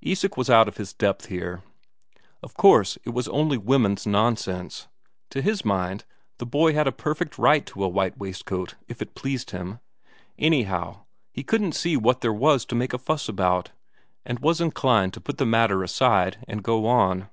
Isak 0.00 0.36
was 0.36 0.48
out 0.48 0.68
of 0.68 0.76
his 0.76 0.92
depth 0.92 1.26
here; 1.26 1.64
of 2.40 2.54
course 2.54 2.98
it 3.02 3.10
was 3.10 3.26
only 3.26 3.58
women's 3.58 4.06
nonsense; 4.06 4.86
to 5.30 5.42
his 5.42 5.64
mind, 5.64 6.04
the 6.38 6.46
boy 6.46 6.72
had 6.72 6.86
a 6.86 6.92
perfect 6.92 7.36
right 7.36 7.66
to 7.66 7.82
a 7.82 7.88
white 7.88 8.16
waistcoat, 8.16 8.76
if 8.86 9.02
it 9.02 9.16
pleased 9.16 9.50
him; 9.50 9.80
anyhow, 10.38 11.00
he 11.32 11.42
couldn't 11.42 11.72
see 11.72 11.96
what 11.96 12.20
there 12.20 12.32
was 12.32 12.64
to 12.66 12.76
make 12.76 12.92
a 12.92 12.96
fuss 12.98 13.28
about, 13.28 13.72
and 14.24 14.38
was 14.38 14.60
inclined 14.60 15.12
to 15.14 15.20
put 15.20 15.38
the 15.38 15.44
matter 15.46 15.82
aside 15.82 16.38
and 16.46 16.62
go 16.62 16.86
on. 16.86 17.28